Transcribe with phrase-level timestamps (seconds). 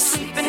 [0.00, 0.39] Don't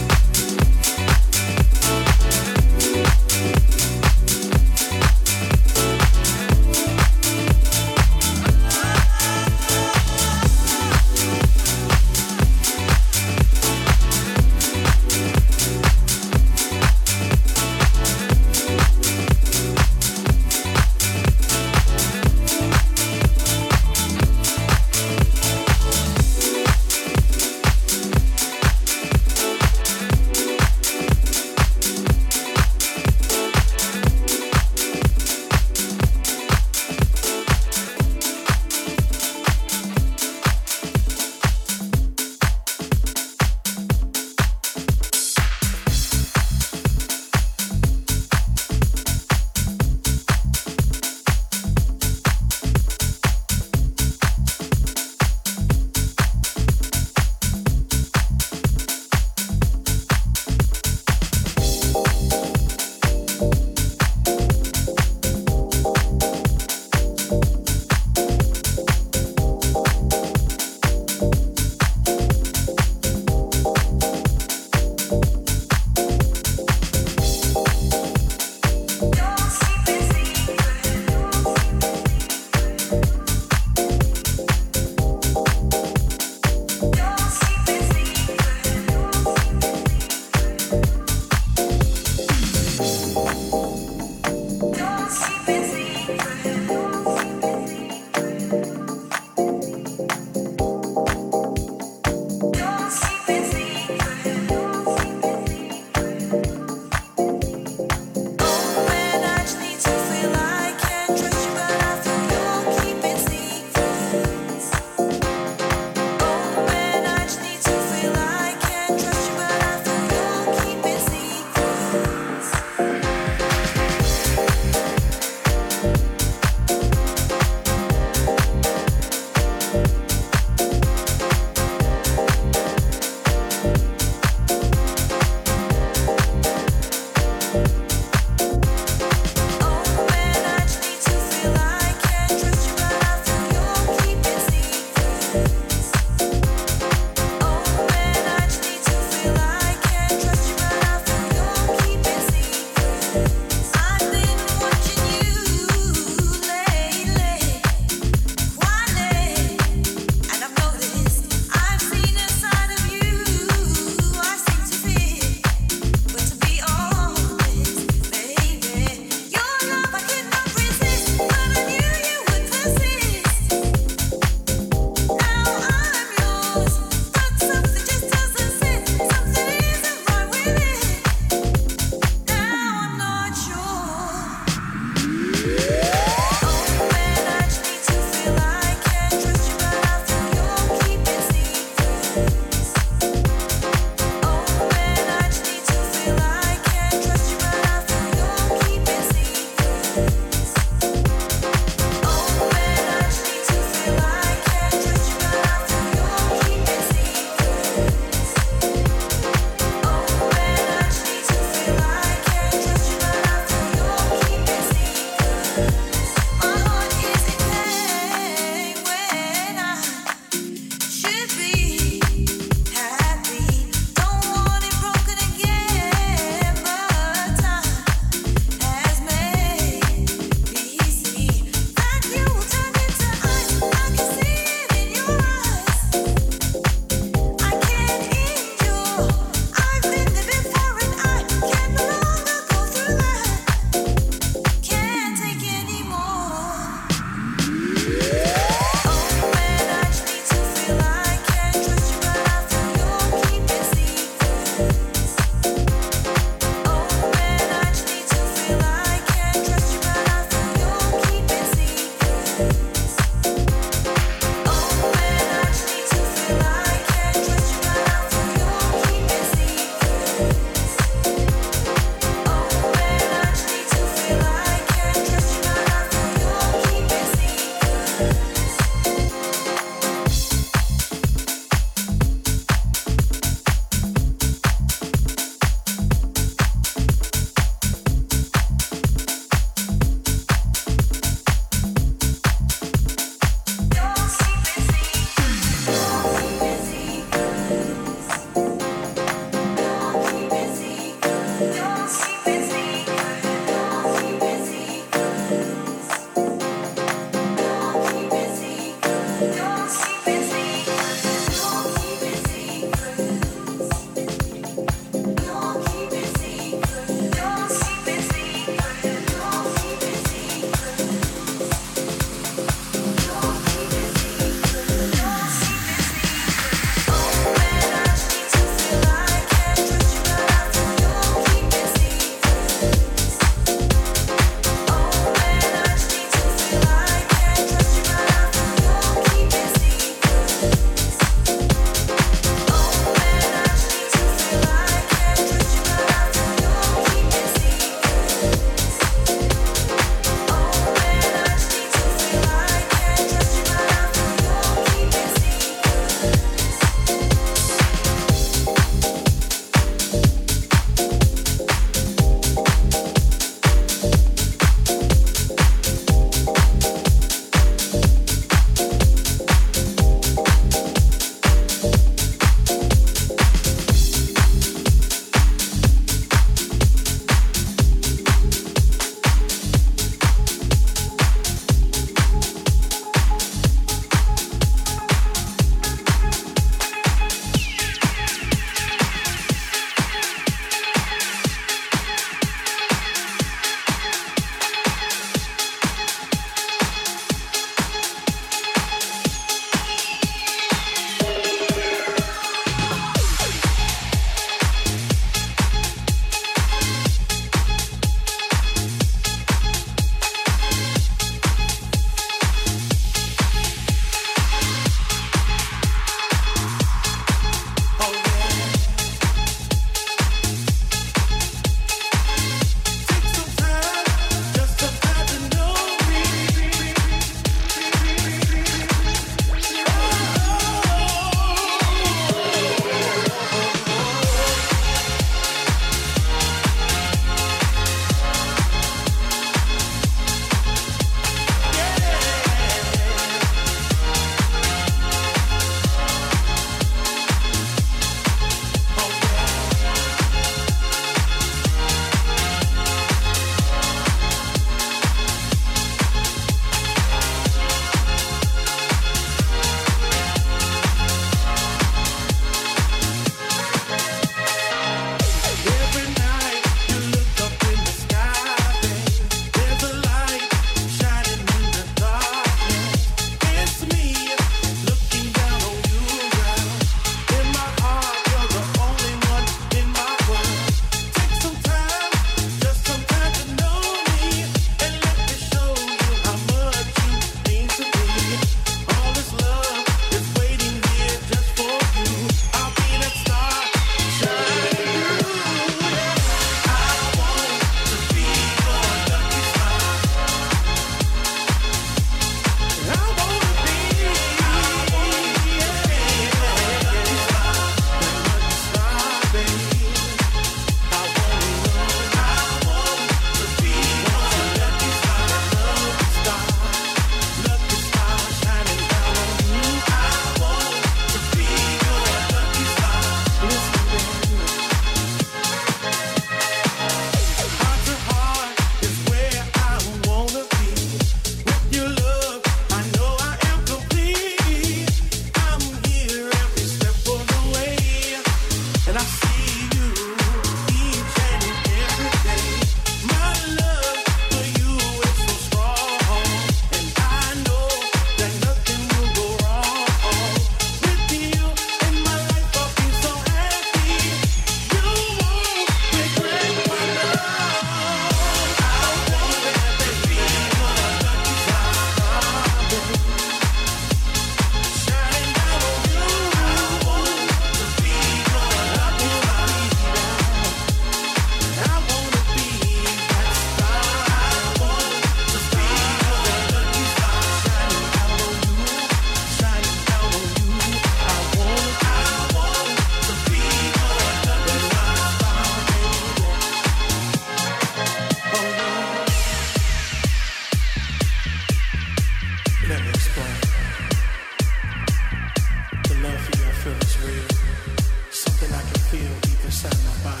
[597.91, 600.00] Something I can feel deep inside my body.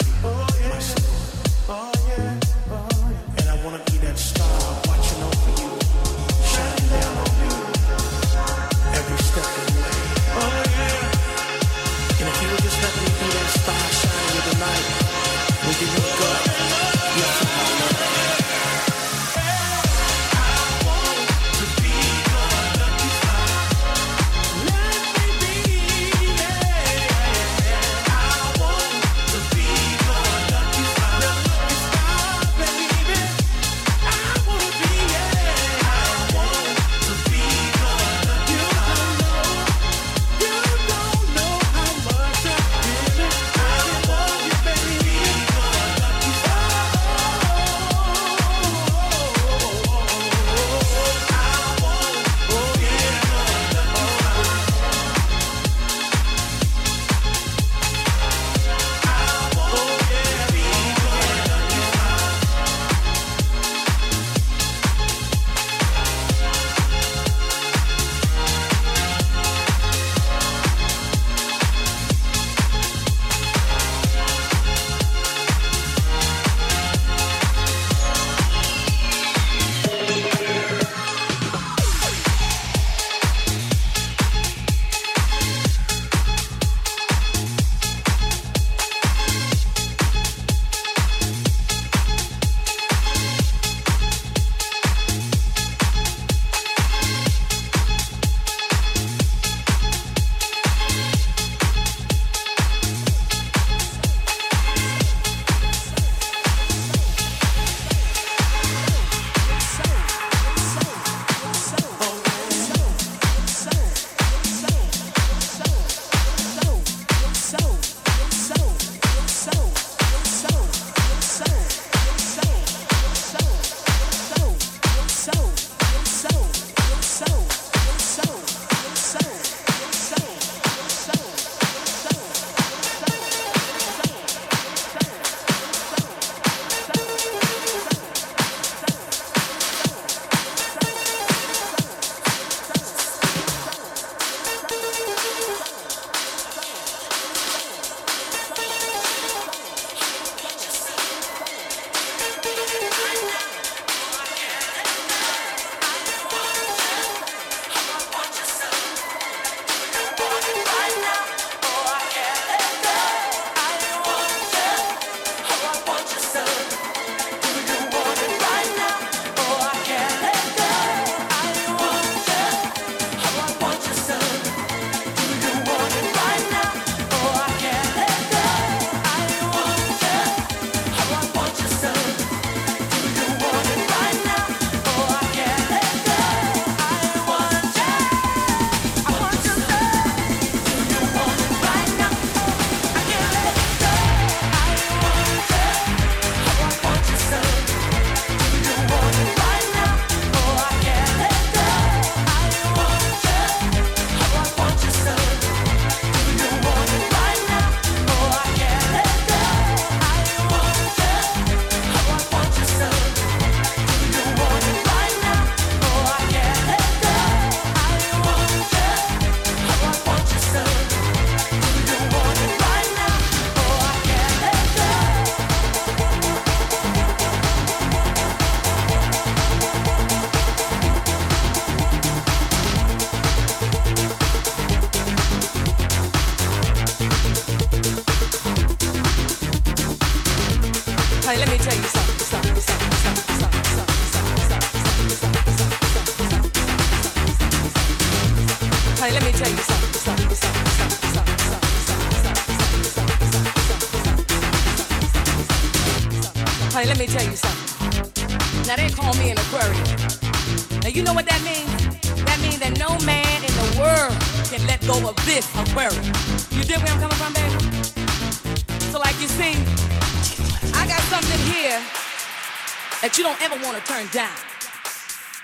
[273.91, 274.37] turn down.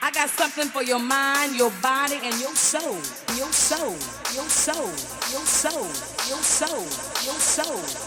[0.01, 2.95] I got something for your mind, your body, and your soul.
[3.35, 3.91] Your soul.
[4.35, 4.87] Your soul.
[5.33, 5.87] Your soul.
[6.29, 6.79] Your soul.
[7.25, 7.81] Your soul.
[7.81, 8.06] Your soul.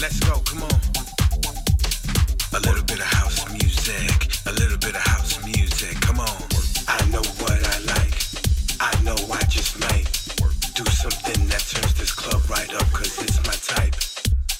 [0.00, 0.70] Let's go, come on.
[2.54, 6.42] A little bit of house music, a little bit of house music, come on.
[6.86, 8.14] I know what I like,
[8.78, 10.06] I know I just might
[10.76, 13.96] do something that turns this club right up, cause it's my type.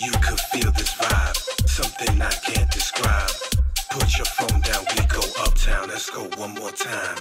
[0.01, 3.30] You could feel this vibe, something I can't describe.
[3.92, 7.18] Put your phone down, we go uptown, let's go one more time.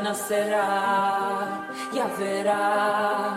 [0.00, 3.34] Calenta nacerá, ya verá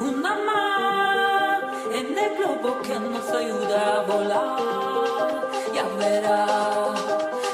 [0.00, 6.46] una mano en el globo que nos ayuda a volar, ya verá,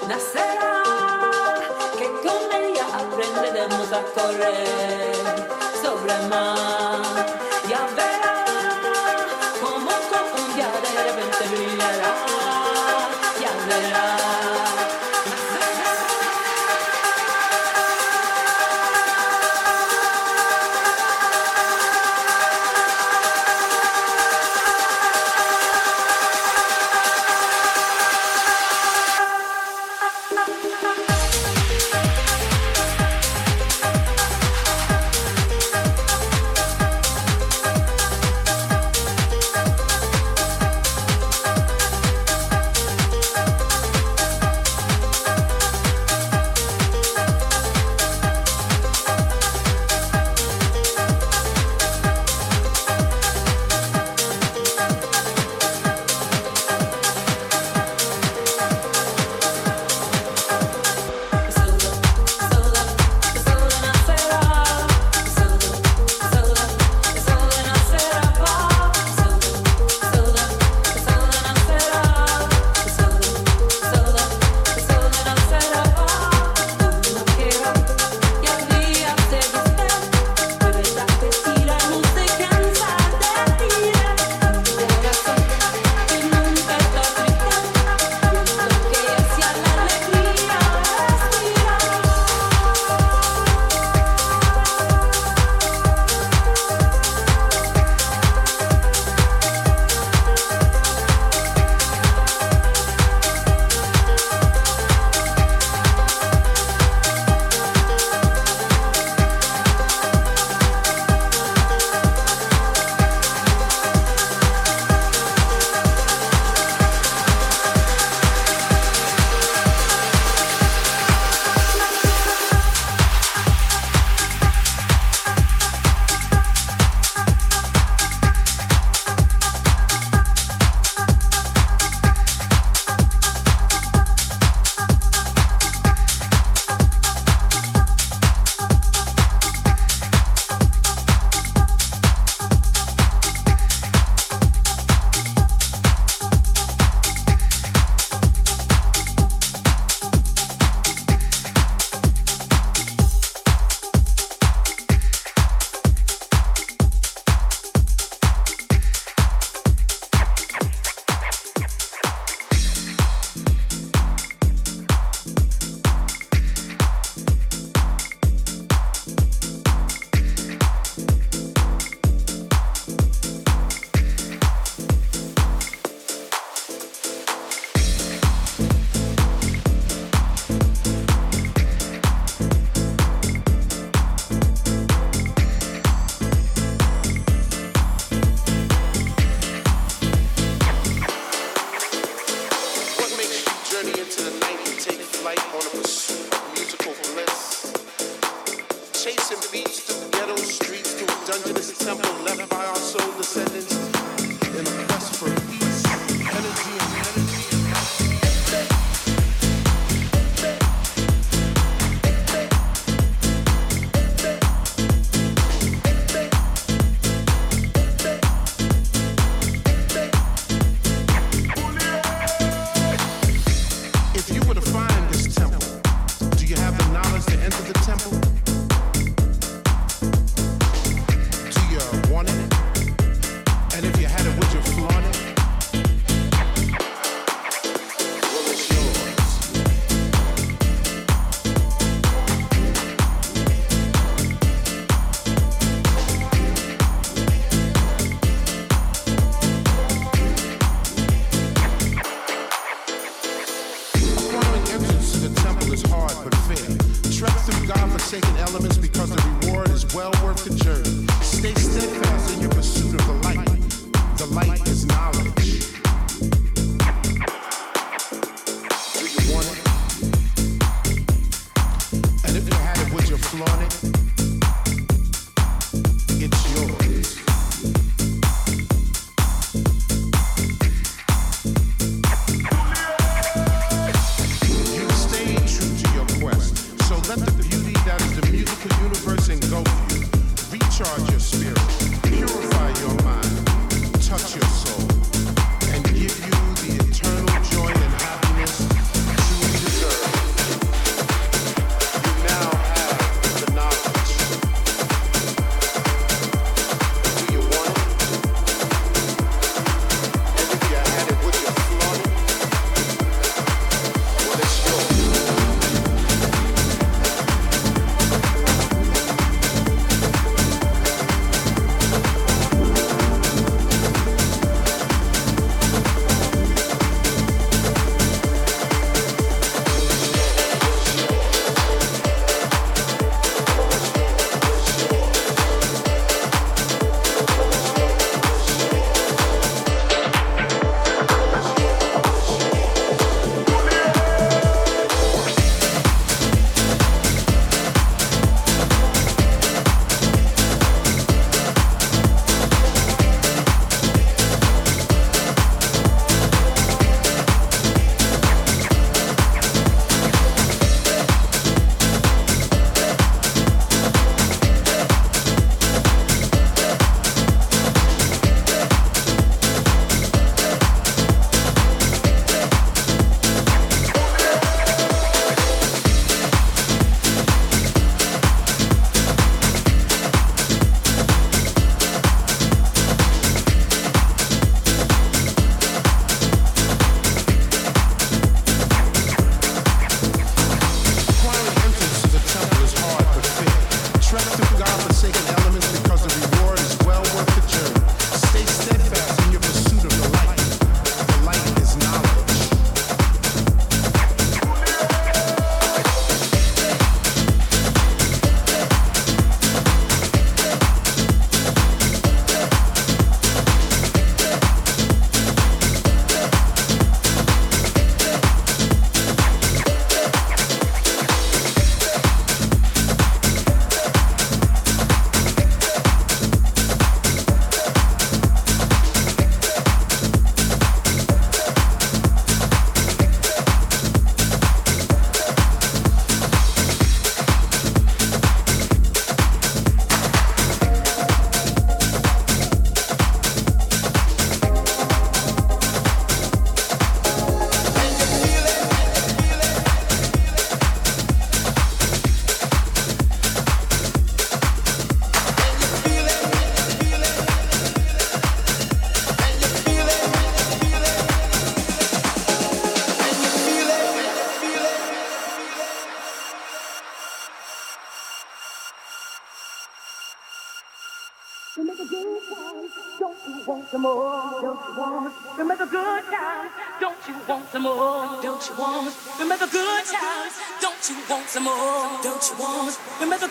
[0.09, 0.83] nacerá,
[1.99, 4.78] que con ella aprenderemos a correr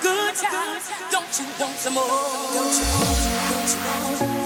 [0.07, 0.85] good times.
[1.11, 2.03] Don't you want some more?
[2.55, 3.19] Don't you want,
[3.49, 4.36] don't you want some more?